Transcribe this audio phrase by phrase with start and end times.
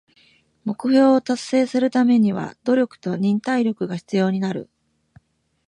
[0.65, 4.71] 目標を達成するためには努力と忍耐力が必要になる。